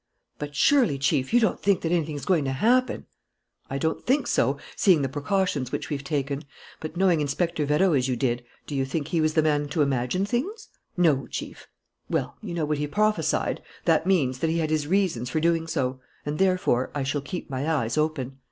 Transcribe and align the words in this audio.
"But 0.39 0.55
surely, 0.55 0.97
Chief, 0.97 1.31
you 1.31 1.39
don't 1.39 1.61
think 1.61 1.81
that 1.81 1.91
anything's 1.91 2.25
going 2.25 2.43
to 2.45 2.53
happen!" 2.53 3.05
"I 3.69 3.77
don't 3.77 4.03
think 4.03 4.25
so, 4.25 4.57
seeing 4.75 5.03
the 5.03 5.09
precautions 5.09 5.71
which 5.71 5.91
we've 5.91 6.03
taken. 6.03 6.43
But, 6.79 6.97
knowing 6.97 7.21
Inspector 7.21 7.63
Vérot 7.63 7.95
as 7.95 8.07
you 8.07 8.15
did, 8.15 8.43
do 8.65 8.73
you 8.73 8.83
think 8.83 9.09
he 9.09 9.21
was 9.21 9.35
the 9.35 9.43
man 9.43 9.69
to 9.69 9.83
imagine 9.83 10.25
things?" 10.25 10.69
"No, 10.97 11.27
Chief." 11.27 11.67
"Well, 12.09 12.35
you 12.41 12.55
know 12.55 12.65
what 12.65 12.79
he 12.79 12.87
prophesied. 12.87 13.61
That 13.85 14.07
means 14.07 14.39
that 14.39 14.49
he 14.49 14.57
had 14.57 14.71
his 14.71 14.87
reasons 14.87 15.29
for 15.29 15.39
doing 15.39 15.67
so. 15.67 15.99
And 16.25 16.39
therefore 16.39 16.89
I 16.95 17.03
shall 17.03 17.21
keep 17.21 17.51
my 17.51 17.71
eyes 17.71 17.95
open." 17.95 18.39